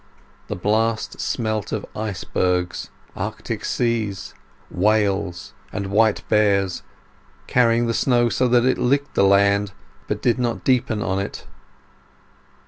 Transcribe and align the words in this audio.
The 0.47 0.55
blast 0.55 1.19
smelt 1.21 1.71
of 1.71 1.85
icebergs, 1.95 2.89
arctic 3.15 3.63
seas, 3.63 4.33
whales, 4.71 5.53
and 5.71 5.91
white 5.91 6.23
bears, 6.27 6.81
carrying 7.45 7.85
the 7.85 7.93
snow 7.93 8.27
so 8.27 8.47
that 8.47 8.65
it 8.65 8.79
licked 8.79 9.13
the 9.13 9.23
land 9.23 9.73
but 10.07 10.19
did 10.23 10.39
not 10.39 10.63
deepen 10.63 11.03
on 11.03 11.19
it. 11.19 11.45